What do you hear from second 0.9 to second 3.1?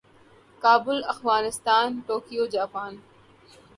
Afghanistan Tokyo Japan